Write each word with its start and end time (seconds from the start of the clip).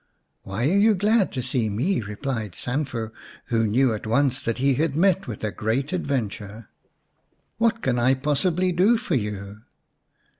"Why 0.45 0.63
are 0.67 0.77
you 0.77 0.95
glad 0.95 1.31
to 1.33 1.43
see 1.43 1.69
me?" 1.69 2.01
replied 2.01 2.55
Sanfu, 2.55 3.11
who 3.53 3.67
knew 3.67 3.93
at 3.93 4.07
once 4.07 4.41
that 4.41 4.57
he 4.57 4.73
had 4.73 4.95
met 4.95 5.27
with 5.27 5.43
a 5.43 5.51
great 5.51 5.93
adventure." 5.93 6.69
What 7.59 7.83
can 7.83 7.99
I 7.99 8.15
possibly 8.15 8.71
do 8.71 8.97
for 8.97 9.13
you 9.13 9.57